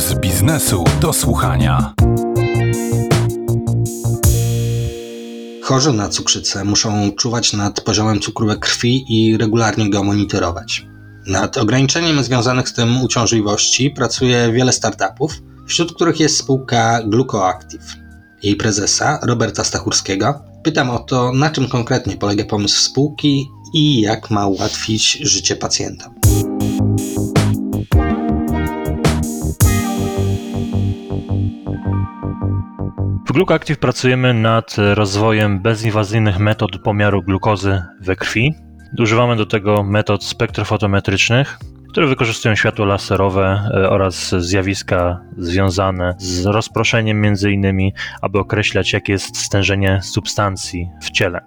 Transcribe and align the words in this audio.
z 0.00 0.14
biznesu 0.14 0.84
do 1.00 1.12
słuchania. 1.12 1.94
Chorzy 5.62 5.92
na 5.92 6.08
cukrzycę 6.08 6.64
muszą 6.64 7.12
czuwać 7.12 7.52
nad 7.52 7.80
poziomem 7.80 8.20
cukru 8.20 8.58
krwi 8.60 9.04
i 9.08 9.36
regularnie 9.36 9.90
go 9.90 10.04
monitorować. 10.04 10.86
Nad 11.26 11.58
ograniczeniem 11.58 12.24
związanych 12.24 12.68
z 12.68 12.72
tym 12.72 13.02
uciążliwości 13.02 13.90
pracuje 13.90 14.52
wiele 14.52 14.72
startupów, 14.72 15.42
wśród 15.66 15.94
których 15.94 16.20
jest 16.20 16.36
spółka 16.36 17.02
GlucoActive. 17.02 17.96
Jej 18.42 18.56
prezesa, 18.56 19.18
Roberta 19.22 19.64
Stachurskiego, 19.64 20.42
pytam 20.62 20.90
o 20.90 20.98
to, 20.98 21.32
na 21.32 21.50
czym 21.50 21.68
konkretnie 21.68 22.16
polega 22.16 22.44
pomysł 22.44 22.80
spółki 22.80 23.48
i 23.74 24.00
jak 24.00 24.30
ma 24.30 24.46
ułatwić 24.46 25.18
życie 25.22 25.56
pacjentom. 25.56 26.19
W 33.30 33.32
GlucoActive 33.32 33.78
pracujemy 33.78 34.34
nad 34.34 34.76
rozwojem 34.94 35.60
bezinwazyjnych 35.62 36.38
metod 36.38 36.78
pomiaru 36.78 37.22
glukozy 37.22 37.82
we 38.00 38.16
krwi. 38.16 38.54
Używamy 38.98 39.36
do 39.36 39.46
tego 39.46 39.82
metod 39.82 40.24
spektrofotometrycznych, 40.24 41.58
które 41.90 42.06
wykorzystują 42.06 42.54
światło 42.54 42.84
laserowe 42.84 43.70
e, 43.74 43.90
oraz 43.90 44.34
zjawiska 44.38 45.20
związane 45.38 46.14
z 46.18 46.46
rozproszeniem 46.46 47.20
między 47.20 47.50
innymi, 47.52 47.92
aby 48.22 48.38
określać 48.38 48.92
jakie 48.92 49.12
jest 49.12 49.36
stężenie 49.36 50.00
substancji 50.02 50.90
w 51.02 51.10
ciele. 51.10 51.40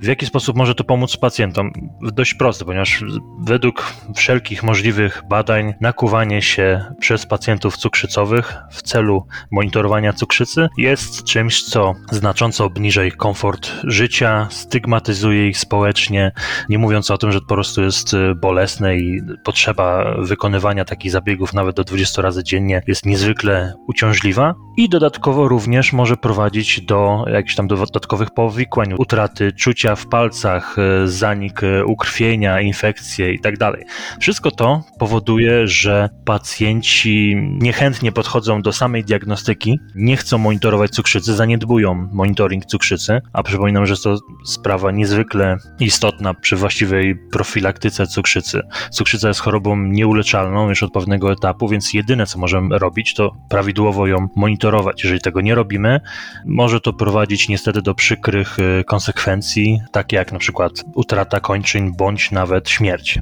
W 0.00 0.06
jaki 0.06 0.26
sposób 0.26 0.56
może 0.56 0.74
to 0.74 0.84
pomóc 0.84 1.16
pacjentom? 1.16 1.72
Dość 2.02 2.34
proste, 2.34 2.64
ponieważ 2.64 3.04
według 3.40 3.92
wszelkich 4.16 4.62
możliwych 4.62 5.22
badań 5.28 5.74
nakuwanie 5.80 6.42
się 6.42 6.84
przez 7.00 7.26
pacjentów 7.26 7.76
cukrzycowych 7.76 8.56
w 8.70 8.82
celu 8.82 9.26
monitorowania 9.50 10.12
cukrzycy 10.12 10.68
jest 10.78 11.24
czymś, 11.24 11.64
co 11.64 11.94
znacząco 12.10 12.64
obniża 12.64 13.04
ich 13.04 13.16
komfort 13.16 13.72
życia, 13.84 14.46
stygmatyzuje 14.50 15.48
ich 15.48 15.58
społecznie, 15.58 16.32
nie 16.68 16.78
mówiąc 16.78 17.10
o 17.10 17.18
tym, 17.18 17.32
że 17.32 17.40
po 17.40 17.46
prostu 17.46 17.82
jest 17.82 18.14
y, 18.14 18.34
bolesne 18.34 18.96
i 18.96 19.20
potrzeba 19.44 20.14
wykonywania 20.18 20.84
takich 20.84 21.10
zabiegów 21.10 21.54
nawet 21.54 21.76
do 21.76 21.84
20 21.84 22.22
razy 22.22 22.44
dziennie 22.44 22.82
jest 22.86 23.06
niezwykle 23.06 23.74
uciążliwa 23.88 24.54
i 24.76 24.88
dodatkowo 24.88 25.48
również 25.48 25.92
może 25.92 26.16
prowadzić 26.16 26.80
do 26.80 27.24
jakichś 27.32 27.54
tam 27.54 27.66
dodatkowych 27.66 28.30
powikłań, 28.30 28.94
utraty 28.98 29.35
czucia 29.56 29.94
w 29.94 30.06
palcach, 30.06 30.76
e, 30.78 31.08
zanik 31.08 31.62
e, 31.62 31.84
ukrwienia, 31.84 32.60
infekcje 32.60 33.32
itd. 33.32 33.58
Tak 33.58 33.76
Wszystko 34.20 34.50
to 34.50 34.82
powoduje, 34.98 35.68
że 35.68 36.08
pacjenci 36.24 37.36
niechętnie 37.36 38.12
podchodzą 38.12 38.62
do 38.62 38.72
samej 38.72 39.04
diagnostyki, 39.04 39.80
nie 39.94 40.16
chcą 40.16 40.38
monitorować 40.38 40.90
cukrzycy, 40.90 41.34
zaniedbują 41.34 42.08
monitoring 42.12 42.66
cukrzycy, 42.66 43.20
a 43.32 43.42
przypominam, 43.42 43.86
że 43.86 43.96
to 43.96 44.18
sprawa 44.44 44.90
niezwykle 44.90 45.56
istotna 45.80 46.34
przy 46.34 46.56
właściwej 46.56 47.16
profilaktyce 47.32 48.06
cukrzycy. 48.06 48.60
Cukrzyca 48.90 49.28
jest 49.28 49.40
chorobą 49.40 49.76
nieuleczalną 49.76 50.68
już 50.68 50.82
od 50.82 50.92
pewnego 50.92 51.32
etapu, 51.32 51.68
więc 51.68 51.94
jedyne 51.94 52.26
co 52.26 52.38
możemy 52.38 52.78
robić, 52.78 53.14
to 53.14 53.32
prawidłowo 53.48 54.06
ją 54.06 54.28
monitorować. 54.36 55.04
Jeżeli 55.04 55.20
tego 55.20 55.40
nie 55.40 55.54
robimy, 55.54 56.00
może 56.44 56.80
to 56.80 56.92
prowadzić 56.92 57.48
niestety 57.48 57.82
do 57.82 57.94
przykrych 57.94 58.56
e, 58.58 58.84
konsekwencji, 59.26 59.80
takie 59.92 60.16
jak 60.16 60.32
na 60.32 60.38
przykład 60.38 60.72
utrata 60.94 61.40
kończyn 61.40 61.92
bądź 61.96 62.30
nawet 62.30 62.70
śmierć. 62.70 63.18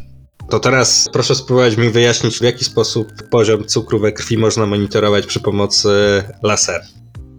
To 0.51 0.61
teraz 0.61 1.09
proszę 1.13 1.35
spróbować 1.35 1.77
mi 1.77 1.91
wyjaśnić, 1.91 2.39
w 2.39 2.43
jaki 2.43 2.65
sposób 2.65 3.29
poziom 3.31 3.65
cukru 3.65 3.99
we 3.99 4.13
krwi 4.13 4.39
można 4.39 4.67
monitorować 4.67 5.27
przy 5.27 5.41
pomocy 5.41 6.23
lasera. 6.43 6.85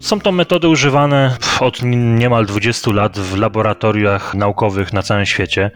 Są 0.05 0.19
to 0.19 0.31
metody 0.31 0.67
używane 0.67 1.37
od 1.59 1.81
niemal 1.83 2.45
20 2.45 2.91
lat 2.91 3.19
w 3.19 3.37
laboratoriach 3.37 4.35
naukowych 4.35 4.93
na 4.93 5.03
całym 5.03 5.25
świecie. 5.25 5.71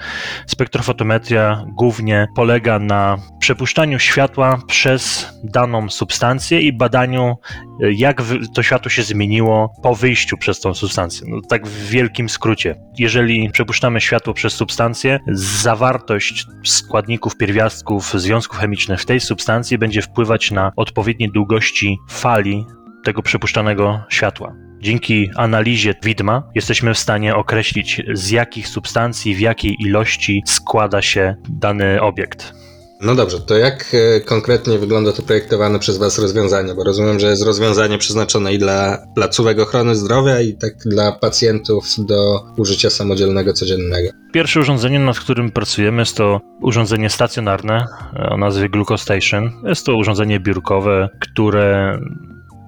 Spektrofotometria 0.48 1.66
głównie 1.68 2.28
polega 2.36 2.80
na 2.80 3.18
przepuszczaniu 3.40 4.00
światła 4.00 4.62
przez 4.68 5.28
daną 5.44 5.90
substancję 5.90 6.62
i 6.62 6.74
badaniu, 6.74 7.36
jak 7.80 8.22
to 8.54 8.64
światło 8.64 8.90
się 8.90 9.04
zmieniło 9.04 9.74
po 9.84 9.96
wyjściu 9.96 10.38
przez 10.38 10.60
tą 10.60 10.74
substancję. 10.74 11.28
No, 11.30 11.42
tak 11.50 11.68
w 11.68 11.90
wielkim 11.90 12.30
skrócie. 12.30 12.76
Jeżeli 12.98 13.50
przepuszczamy 13.50 14.02
światło 14.02 14.34
przez 14.34 14.54
substancję, 14.54 15.20
zawartość 15.32 16.46
składników, 16.66 17.38
pierwiastków, 17.38 18.14
związków 18.14 18.58
chemicznych 18.58 19.02
w 19.02 19.06
tej 19.06 19.20
substancji 19.20 19.78
będzie 19.78 20.02
wpływać 20.02 20.52
na 20.52 20.72
odpowiednie 20.76 21.30
długości 21.32 21.98
fali 22.10 22.66
tego 23.04 23.22
przepuszczanego 23.22 24.04
światła. 24.10 24.56
Dzięki 24.82 25.30
analizie 25.36 25.96
widma 26.04 26.44
jesteśmy 26.56 26.94
w 26.94 26.98
stanie 26.98 27.36
określić, 27.36 28.02
z 28.14 28.30
jakich 28.30 28.68
substancji, 28.68 29.36
w 29.36 29.40
jakiej 29.40 29.76
ilości 29.80 30.44
składa 30.46 31.02
się 31.02 31.36
dany 31.50 32.02
obiekt. 32.02 32.54
No 33.02 33.16
dobrze, 33.16 33.40
to 33.40 33.58
jak 33.58 33.86
e, 33.94 34.22
konkretnie 34.22 34.78
wygląda 34.78 35.14
to 35.14 35.24
projektowane 35.24 35.80
przez 35.80 35.98
Was 35.98 36.20
rozwiązanie? 36.20 36.76
Bo 36.76 36.84
rozumiem, 36.84 37.20
że 37.20 37.28
jest 37.28 37.46
rozwiązanie 37.46 37.98
przeznaczone 37.98 38.54
i 38.54 38.58
dla 38.58 38.98
placówek 39.16 39.60
ochrony 39.60 39.96
zdrowia, 39.96 40.42
i 40.42 40.54
tak 40.54 40.74
dla 40.86 41.12
pacjentów 41.12 41.86
do 41.98 42.44
użycia 42.58 42.90
samodzielnego 42.90 43.54
codziennego. 43.54 44.10
Pierwsze 44.34 44.60
urządzenie, 44.60 45.00
nad 45.00 45.20
którym 45.20 45.52
pracujemy, 45.52 46.02
jest 46.02 46.18
to 46.18 46.42
urządzenie 46.62 47.10
stacjonarne 47.10 47.86
o 48.30 48.38
nazwie 48.38 48.70
GlucoStation. 48.70 49.52
Jest 49.64 49.86
to 49.86 49.96
urządzenie 49.96 50.40
biurkowe, 50.40 51.10
które 51.20 52.00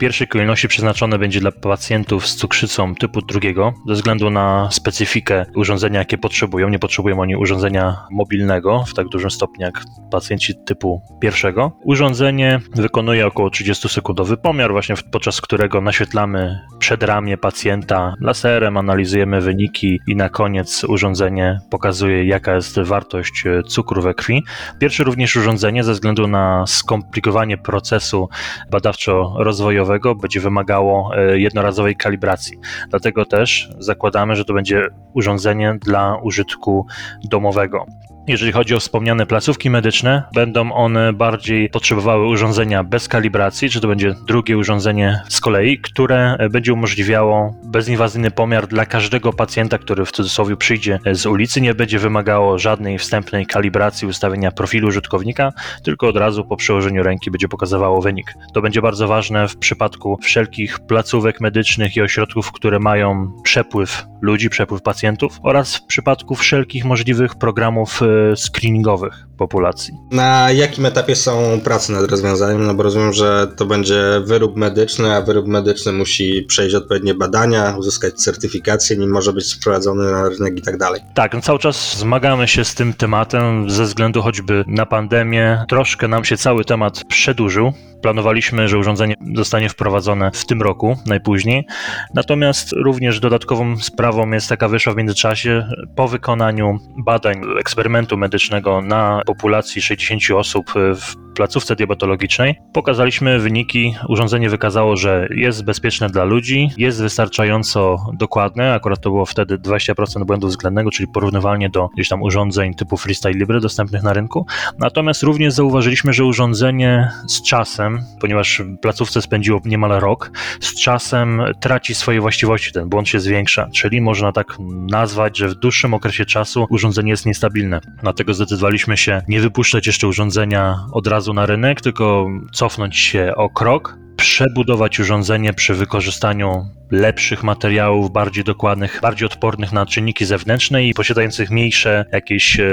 pierwszej 0.02 0.28
kolejności 0.28 0.68
przeznaczone 0.68 1.20
będzie 1.20 1.40
dla 1.40 1.52
pacjentów 1.52 2.28
z 2.28 2.36
cukrzycą 2.36 2.96
typu 2.96 3.22
drugiego, 3.22 3.74
ze 3.88 3.94
względu 3.94 4.30
na 4.30 4.70
specyfikę 4.72 5.46
urządzenia, 5.56 6.00
jakie 6.00 6.18
potrzebują. 6.18 6.70
Nie 6.70 6.80
potrzebują 6.80 7.20
oni 7.20 7.36
urządzenia 7.36 8.08
mobilnego 8.12 8.84
w 8.88 8.94
tak 8.94 9.08
dużym 9.08 9.32
stopniu 9.32 9.66
jak 9.66 9.84
pacjenci 10.12 10.54
typu 10.66 11.02
pierwszego. 11.22 11.72
Urządzenie 11.84 12.60
wykonuje 12.76 13.28
około 13.28 13.50
30-sekundowy 13.50 14.38
pomiar, 14.38 14.72
właśnie 14.72 14.96
podczas 15.12 15.42
którego 15.42 15.82
naświetlamy 15.82 16.60
przedramię 16.80 17.38
pacjenta 17.38 18.16
laserem, 18.22 18.78
analizujemy 18.78 19.42
wyniki 19.42 20.00
i 20.08 20.16
na 20.16 20.30
koniec 20.30 20.84
urządzenie 20.84 21.60
pokazuje, 21.70 22.26
jaka 22.26 22.56
jest 22.56 22.80
wartość 22.80 23.44
cukru 23.68 24.02
we 24.02 24.14
krwi. 24.14 24.44
Pierwsze 24.80 25.04
również 25.04 25.36
urządzenie, 25.36 25.84
ze 25.84 25.94
względu 25.94 26.28
na 26.28 26.68
skomplikowanie 26.68 27.58
procesu 27.58 28.30
badawczo-rozwojowego, 28.72 29.91
będzie 30.16 30.40
wymagało 30.40 31.12
e, 31.18 31.40
jednorazowej 31.40 31.96
kalibracji. 31.96 32.58
Dlatego 32.90 33.26
też 33.26 33.70
zakładamy, 33.80 34.36
że 34.36 34.46
to 34.46 34.54
będzie 34.54 34.88
urządzenie 35.14 35.78
dla 35.82 36.16
użytku 36.24 36.86
domowego. 37.24 37.86
Jeżeli 38.28 38.52
chodzi 38.52 38.76
o 38.76 38.80
wspomniane 38.80 39.26
placówki 39.26 39.70
medyczne, 39.70 40.24
będą 40.34 40.74
one 40.74 41.14
bardziej 41.14 41.70
potrzebowały 41.70 42.28
urządzenia 42.28 42.84
bez 42.84 43.08
kalibracji, 43.08 43.70
czy 43.70 43.82
to 43.82 43.88
będzie 43.88 44.16
drugie 44.28 44.58
urządzenie 44.58 45.22
z 45.30 45.42
kolei, 45.42 45.80
które 45.80 46.38
będzie 46.52 46.74
umożliwiało 46.74 47.56
bezinwazyjny 47.64 48.32
pomiar 48.32 48.68
dla 48.68 48.86
każdego 48.86 49.34
pacjenta, 49.34 49.78
który 49.78 50.06
w 50.06 50.12
cudzysłowie 50.12 50.58
przyjdzie 50.58 51.00
z 51.12 51.26
ulicy. 51.26 51.62
Nie 51.62 51.74
będzie 51.74 52.00
wymagało 52.00 52.60
żadnej 52.60 52.98
wstępnej 52.98 53.46
kalibracji 53.46 54.08
ustawienia 54.08 54.52
profilu 54.52 54.88
użytkownika, 54.88 55.52
tylko 55.84 56.08
od 56.08 56.18
razu 56.18 56.46
po 56.46 56.58
przełożeniu 56.58 57.04
ręki 57.04 57.32
będzie 57.32 57.48
pokazywało 57.48 58.02
wynik. 58.02 58.34
To 58.54 58.62
będzie 58.62 58.82
bardzo 58.82 59.08
ważne 59.08 59.48
w 59.48 59.58
przypadku 59.58 60.18
wszelkich 60.24 60.80
placówek 60.80 61.42
medycznych 61.42 61.96
i 61.96 62.02
ośrodków, 62.02 62.52
które 62.52 62.80
mają 62.80 63.32
przepływ 63.44 64.11
ludzi, 64.22 64.50
przepływ 64.50 64.82
pacjentów 64.82 65.40
oraz 65.44 65.76
w 65.76 65.86
przypadku 65.86 66.36
wszelkich 66.36 66.86
możliwych 66.86 67.36
programów 67.36 68.00
e, 68.02 68.36
screeningowych 68.36 69.26
populacji. 69.38 69.94
Na 70.12 70.52
jakim 70.52 70.86
etapie 70.86 71.16
są 71.16 71.62
prace 71.64 71.94
nad 71.94 72.12
rozwiązaniem? 72.12 72.66
No 72.66 72.74
bo 72.74 72.84
rozumiem, 72.84 73.14
że 73.14 73.48
to 73.58 73.66
będzie 73.66 74.02
wyrób 74.26 74.58
medyczny, 74.58 75.16
a 75.16 75.22
wyrób 75.22 75.48
medyczny 75.48 75.92
musi 75.92 76.46
przejść 76.48 76.76
odpowiednie 76.76 77.14
badania, 77.14 77.76
uzyskać 77.78 78.14
certyfikację, 78.14 78.98
nim 78.98 79.12
może 79.12 79.34
być 79.34 79.46
sprowadzony 79.46 80.12
na 80.12 80.30
rynek 80.30 80.58
i 80.58 80.62
tak 80.62 80.78
dalej. 80.78 81.02
Tak, 81.14 81.34
no 81.34 81.42
cały 81.42 81.60
czas 81.60 81.98
zmagamy 81.98 82.48
się 82.48 82.66
z 82.66 82.76
tym 82.76 82.94
tematem 82.94 83.70
ze 83.70 83.84
względu 83.84 84.22
choćby 84.22 84.64
na 84.68 84.86
pandemię. 84.86 85.66
Troszkę 85.70 86.08
nam 86.08 86.26
się 86.26 86.38
cały 86.38 86.66
temat 86.66 87.04
przedłużył. 87.04 87.74
Planowaliśmy, 88.02 88.68
że 88.68 88.78
urządzenie 88.78 89.16
zostanie 89.36 89.70
wprowadzone 89.70 90.32
w 90.34 90.46
tym 90.46 90.62
roku 90.62 90.98
najpóźniej. 91.06 91.66
Natomiast 92.14 92.72
również 92.72 93.20
dodatkową 93.20 93.78
sprawą 93.78 94.32
jest 94.32 94.50
taka 94.50 94.68
wyszła 94.68 94.94
w 94.94 94.98
międzyczasie 94.98 95.68
po 95.96 96.08
wykonaniu 96.08 96.80
badań 96.98 97.42
eksperymentu 97.60 98.18
medycznego 98.18 98.82
na 98.82 99.22
populacji 99.26 99.82
60 99.82 100.22
osób 100.36 100.72
w 100.76 101.16
placówce 101.36 101.76
diabetologicznej. 101.76 102.56
Pokazaliśmy 102.74 103.40
wyniki, 103.40 103.96
urządzenie 104.10 104.50
wykazało, 104.50 104.98
że 104.98 105.28
jest 105.36 105.64
bezpieczne 105.64 106.10
dla 106.10 106.24
ludzi, 106.24 106.70
jest 106.78 107.02
wystarczająco 107.02 107.98
dokładne, 108.14 108.74
akurat 108.74 109.02
to 109.02 109.10
było 109.10 109.26
wtedy 109.26 109.58
20% 109.58 110.26
błędu 110.26 110.48
względnego, 110.48 110.92
czyli 110.92 111.08
porównywalnie 111.14 111.70
do 111.70 111.90
gdzieś 111.94 112.10
tam 112.10 112.22
urządzeń 112.22 112.74
typu 112.74 112.98
Freestyle 112.98 113.34
Libre 113.34 113.60
dostępnych 113.60 114.04
na 114.04 114.14
rynku. 114.14 114.46
Natomiast 114.80 115.24
również 115.24 115.54
zauważyliśmy, 115.54 116.14
że 116.14 116.26
urządzenie 116.26 117.12
z 117.28 117.42
czasem, 117.42 117.91
ponieważ 118.20 118.62
w 118.62 118.78
placówce 118.78 119.22
spędziło 119.22 119.62
niemal 119.66 120.00
rok, 120.00 120.32
z 120.60 120.82
czasem 120.82 121.42
traci 121.62 121.96
swoje 121.96 122.22
właściwości, 122.22 122.72
ten 122.72 122.90
błąd 122.90 123.10
się 123.10 123.20
zwiększa, 123.20 123.70
czyli 123.74 124.02
można 124.02 124.32
tak 124.32 124.58
nazwać, 124.90 125.38
że 125.38 125.48
w 125.48 125.56
dłuższym 125.56 125.94
okresie 125.94 126.26
czasu 126.26 126.66
urządzenie 126.70 127.12
jest 127.12 127.26
niestabilne. 127.26 127.82
Dlatego 128.02 128.34
zdecydowaliśmy 128.34 128.98
się 128.98 129.22
nie 129.28 129.40
wypuszczać 129.40 129.88
jeszcze 129.88 130.08
urządzenia 130.08 130.80
od 130.92 131.08
razu 131.08 131.34
na 131.34 131.46
rynek, 131.46 131.82
tylko 131.82 132.28
cofnąć 132.52 132.98
się 132.98 133.34
o 133.36 133.50
krok, 133.50 133.98
przebudować 134.16 135.00
urządzenie 135.00 135.54
przy 135.54 135.74
wykorzystaniu 135.74 136.66
lepszych 136.92 137.44
materiałów, 137.44 138.12
bardziej 138.12 138.44
dokładnych, 138.44 139.00
bardziej 139.02 139.26
odpornych 139.26 139.72
na 139.72 139.86
czynniki 139.86 140.26
zewnętrzne 140.26 140.84
i 140.84 140.94
posiadających 140.94 141.52
mniejsze 141.52 142.06
jakieś 142.12 142.60
e, 142.60 142.64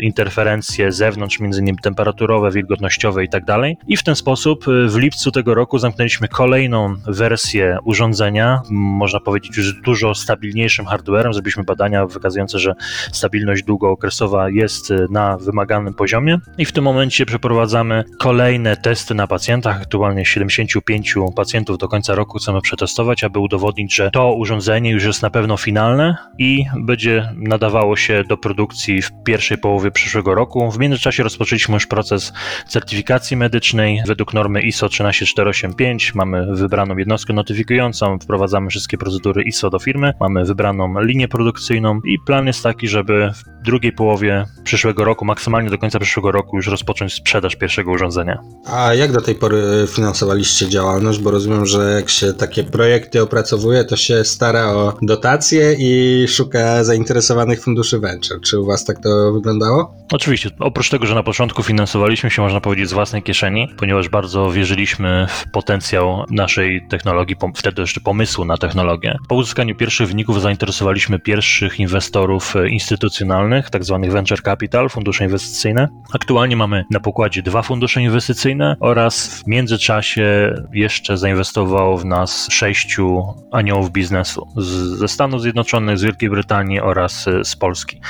interferencje 0.00 0.92
zewnątrz, 0.92 1.40
między 1.40 1.60
innymi 1.60 1.78
temperaturowe, 1.78 2.50
wilgotnościowe 2.50 3.24
i 3.24 3.28
tak 3.28 3.44
dalej. 3.44 3.76
I 3.88 3.96
w 3.96 4.02
ten 4.02 4.16
sposób 4.16 4.68
e, 4.68 4.88
w 4.88 4.96
lipcu 4.96 5.30
tego 5.30 5.54
roku 5.54 5.78
zamknęliśmy 5.78 6.28
kolejną 6.28 6.94
wersję 7.06 7.78
urządzenia, 7.84 8.62
można 8.70 9.20
powiedzieć 9.20 9.56
już 9.56 9.72
dużo 9.72 10.14
stabilniejszym 10.14 10.86
hardwarem. 10.86 11.32
Zrobiliśmy 11.32 11.64
badania 11.64 12.06
wykazujące, 12.06 12.58
że 12.58 12.74
stabilność 13.12 13.62
długookresowa 13.62 14.50
jest 14.50 14.90
e, 14.90 15.06
na 15.10 15.36
wymaganym 15.36 15.94
poziomie 15.94 16.38
i 16.58 16.64
w 16.64 16.72
tym 16.72 16.84
momencie 16.84 17.26
przeprowadzamy 17.26 18.04
kolejne 18.18 18.76
testy 18.76 19.14
na 19.14 19.26
pacjentach. 19.26 19.76
Aktualnie 19.80 20.24
75 20.24 21.14
pacjentów 21.36 21.78
do 21.78 21.88
końca 21.88 22.14
roku 22.14 22.38
chcemy 22.38 22.60
przetestować, 22.60 23.24
aby 23.24 23.38
udowodnić, 23.38 23.67
że 23.90 24.10
to 24.10 24.34
urządzenie 24.34 24.90
już 24.90 25.04
jest 25.04 25.22
na 25.22 25.30
pewno 25.30 25.56
finalne 25.56 26.16
i 26.38 26.64
będzie 26.80 27.32
nadawało 27.36 27.96
się 27.96 28.24
do 28.28 28.36
produkcji 28.36 29.02
w 29.02 29.10
pierwszej 29.24 29.58
połowie 29.58 29.90
przyszłego 29.90 30.34
roku. 30.34 30.70
W 30.70 30.78
międzyczasie 30.78 31.22
rozpoczęliśmy 31.22 31.74
już 31.74 31.86
proces 31.86 32.32
certyfikacji 32.68 33.36
medycznej 33.36 34.02
według 34.06 34.34
normy 34.34 34.62
ISO 34.62 34.88
13485. 34.88 36.14
Mamy 36.14 36.56
wybraną 36.56 36.96
jednostkę 36.96 37.32
notyfikującą, 37.32 38.18
wprowadzamy 38.18 38.70
wszystkie 38.70 38.98
procedury 38.98 39.42
ISO 39.42 39.70
do 39.70 39.78
firmy, 39.78 40.12
mamy 40.20 40.44
wybraną 40.44 41.00
linię 41.00 41.28
produkcyjną 41.28 42.00
i 42.04 42.18
plan 42.26 42.46
jest 42.46 42.62
taki, 42.62 42.88
żeby 42.88 43.30
w 43.34 43.64
drugiej 43.64 43.92
połowie 43.92 44.44
przyszłego 44.64 45.04
roku, 45.04 45.24
maksymalnie 45.24 45.70
do 45.70 45.78
końca 45.78 45.98
przyszłego 45.98 46.32
roku 46.32 46.56
już 46.56 46.66
rozpocząć 46.66 47.14
sprzedaż 47.14 47.56
pierwszego 47.56 47.90
urządzenia. 47.90 48.38
A 48.66 48.94
jak 48.94 49.12
do 49.12 49.20
tej 49.20 49.34
pory 49.34 49.86
finansowaliście 49.94 50.68
działalność? 50.68 51.18
Bo 51.20 51.30
rozumiem, 51.30 51.66
że 51.66 51.92
jak 51.92 52.10
się 52.10 52.32
takie 52.32 52.64
projekty 52.64 53.22
opracowuje, 53.22 53.57
to 53.88 53.96
się 53.96 54.24
stara 54.24 54.66
o 54.66 54.92
dotacje 55.02 55.76
i 55.78 56.24
szuka 56.28 56.84
zainteresowanych 56.84 57.62
funduszy 57.62 57.98
venture. 57.98 58.40
Czy 58.40 58.60
u 58.60 58.66
was 58.66 58.84
tak 58.84 59.02
to 59.02 59.32
wyglądało? 59.32 59.94
Oczywiście, 60.12 60.50
oprócz 60.58 60.90
tego, 60.90 61.06
że 61.06 61.14
na 61.14 61.22
początku 61.22 61.62
finansowaliśmy 61.62 62.30
się, 62.30 62.42
można 62.42 62.60
powiedzieć, 62.60 62.88
z 62.88 62.92
własnej 62.92 63.22
kieszeni, 63.22 63.68
ponieważ 63.78 64.08
bardzo 64.08 64.50
wierzyliśmy 64.50 65.26
w 65.28 65.50
potencjał 65.50 66.24
naszej 66.30 66.86
technologii, 66.88 67.36
wtedy 67.54 67.80
jeszcze 67.80 68.00
pomysłu 68.00 68.44
na 68.44 68.56
technologię. 68.56 69.16
Po 69.28 69.34
uzyskaniu 69.34 69.76
pierwszych 69.76 70.08
wyników 70.08 70.42
zainteresowaliśmy 70.42 71.18
pierwszych 71.18 71.80
inwestorów 71.80 72.56
e, 72.56 72.68
instytucjonalnych, 72.68 73.70
tak 73.70 73.84
zwanych 73.84 74.12
venture 74.12 74.42
capital, 74.42 74.88
fundusze 74.88 75.24
inwestycyjne. 75.24 75.88
Aktualnie 76.14 76.56
mamy 76.56 76.84
na 76.90 77.00
pokładzie 77.00 77.42
dwa 77.42 77.62
fundusze 77.62 78.02
inwestycyjne 78.02 78.76
oraz 78.80 79.26
w 79.26 79.46
międzyczasie 79.46 80.54
jeszcze 80.72 81.18
zainwestowało 81.18 81.98
w 81.98 82.04
nas 82.04 82.48
sześciu 82.50 83.22
aniołów 83.52 83.90
biznesu 83.90 84.48
z, 84.56 84.66
ze 84.98 85.08
Stanów 85.08 85.42
Zjednoczonych, 85.42 85.98
z 85.98 86.02
Wielkiej 86.02 86.30
Brytanii 86.30 86.80
oraz 86.80 87.28
e, 87.28 87.44
z 87.44 87.56
Polski. 87.56 88.00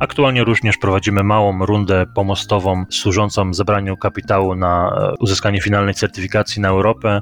Aktualnie 0.00 0.44
również 0.44 0.76
prowadzimy 0.76 1.22
małą 1.22 1.66
rundę 1.66 2.06
pomostową 2.14 2.84
służącą 2.90 3.54
zebraniu 3.54 3.96
kapitału 3.96 4.54
na 4.54 4.90
e, 4.90 5.14
uzyskanie 5.20 5.60
finalnej 5.60 5.94
certyfikacji 5.94 6.62
na 6.62 6.68
Europę, 6.68 7.20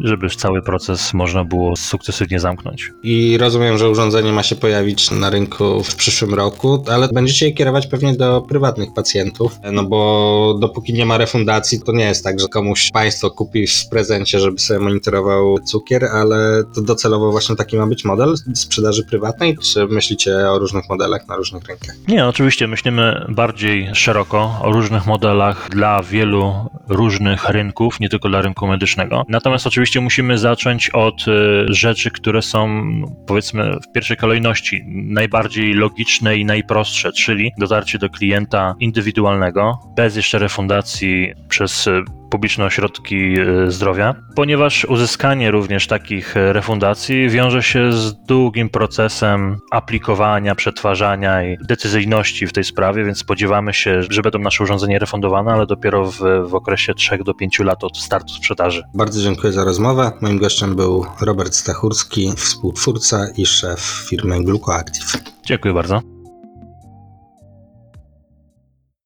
żeby 0.00 0.30
cały 0.30 0.62
proces 0.62 1.14
można 1.14 1.44
było 1.44 1.76
sukcesywnie 1.76 2.40
zamknąć. 2.40 2.90
I 3.02 3.38
rozumiem, 3.38 3.78
że 3.78 3.90
urządzenie 3.90 4.32
ma 4.32 4.42
się 4.42 4.56
pojawić 4.56 5.10
na 5.10 5.30
rynku 5.30 5.82
w 5.82 5.96
przyszłym 5.96 6.34
roku, 6.34 6.84
ale 6.88 7.08
będziecie 7.08 7.46
je 7.46 7.52
kierować 7.52 7.86
pewnie 7.86 8.16
do 8.16 8.40
prywatnych 8.40 8.88
pacjentów, 8.94 9.58
no 9.72 9.84
bo 9.84 10.58
dopóki 10.60 10.92
nie 10.92 11.06
ma 11.06 11.18
refundacji, 11.18 11.82
to 11.82 11.92
nie 11.92 12.04
jest 12.04 12.24
tak, 12.24 12.40
że 12.40 12.48
komuś 12.48 12.90
państwo 12.90 13.30
kupi 13.30 13.66
w 13.66 13.88
prezencie, 13.90 14.40
żeby 14.40 14.58
sobie 14.58 14.80
monitorował 14.80 15.58
cukier, 15.58 16.04
ale 16.04 16.64
to 16.74 16.82
docelowo 16.82 17.30
właśnie 17.30 17.56
taki 17.56 17.76
ma 17.76 17.86
być 17.86 18.04
model 18.04 18.34
sprzedaży 18.54 19.04
prywatnej, 19.04 19.56
czy 19.62 19.86
myślicie 19.86 20.50
o 20.50 20.58
różnych 20.58 20.88
modelach 20.88 21.28
na 21.28 21.36
różnych 21.36 21.64
rynkach? 21.64 21.96
Nie, 22.08 22.26
oczywiście 22.26 22.66
myślimy 22.66 23.26
bardziej 23.28 23.90
szeroko 23.94 24.58
o 24.62 24.72
różnych 24.72 25.06
modelach 25.06 25.68
dla 25.70 26.02
wielu 26.02 26.54
różnych 26.88 27.48
rynków, 27.48 28.00
nie 28.00 28.08
tylko 28.08 28.28
dla 28.28 28.42
rynku 28.42 28.66
medycznego. 28.66 29.24
Natomiast 29.28 29.66
oczywiście 29.66 30.00
musimy 30.00 30.38
zacząć 30.38 30.90
od 30.90 31.24
e, 31.28 31.32
rzeczy, 31.74 32.10
które 32.10 32.42
są 32.42 32.84
powiedzmy 33.26 33.76
w 33.88 33.92
pierwszej 33.92 34.16
kolejności 34.16 34.84
najbardziej 34.88 35.74
logiczne 35.74 36.36
i 36.36 36.44
najprostsze, 36.44 37.12
czyli 37.12 37.52
dotarcie 37.58 37.98
do 37.98 38.10
klienta 38.10 38.74
indywidualnego, 38.80 39.78
bez 39.96 40.16
jeszcze 40.16 40.38
refundacji 40.38 41.32
przez 41.48 41.86
e, 41.86 42.02
publiczne 42.34 42.64
ośrodki 42.64 43.34
e, 43.38 43.70
zdrowia, 43.70 44.14
ponieważ 44.36 44.84
uzyskanie 44.84 45.50
również 45.50 45.86
takich 45.86 46.36
e, 46.36 46.52
refundacji 46.52 47.28
wiąże 47.28 47.62
się 47.62 47.92
z 47.92 48.14
długim 48.14 48.68
procesem 48.68 49.58
aplikowania, 49.70 50.54
przetwarzania 50.54 51.42
i 51.44 51.56
decyzyjności 51.68 52.46
w 52.46 52.52
tej 52.52 52.64
sprawie, 52.64 53.04
więc 53.04 53.18
spodziewamy 53.18 53.74
się, 53.74 54.02
że 54.10 54.22
będą 54.22 54.38
nasze 54.38 54.64
urządzenia 54.64 54.98
refundowane, 54.98 55.52
ale 55.52 55.66
dopiero 55.66 56.10
w, 56.10 56.18
w 56.46 56.54
okresie 56.54 56.94
3 56.94 57.18
do 57.24 57.34
5 57.34 57.58
lat 57.58 57.84
od 57.84 57.98
startu 57.98 58.34
sprzedaży. 58.34 58.82
Bardzo 58.94 59.22
dziękuję 59.22 59.52
za 59.52 59.64
rozmowę. 59.64 60.12
Moim 60.20 60.38
gościem 60.38 60.76
był 60.76 61.06
Robert 61.20 61.54
Stachurski, 61.54 62.32
współtwórca 62.36 63.26
i 63.36 63.46
szef 63.46 64.06
firmy 64.08 64.44
Glucoactive. 64.44 65.12
Dziękuję 65.44 65.74
bardzo. 65.74 66.13